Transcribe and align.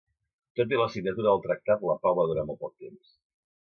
Tot 0.59 0.73
i 0.75 0.79
la 0.79 0.87
signatura 0.95 1.29
del 1.29 1.45
Tractat 1.45 1.87
la 1.93 1.99
pau 2.07 2.19
va 2.23 2.29
durar 2.35 2.51
molt 2.51 2.65
poc 2.67 2.77
temps. 2.87 3.19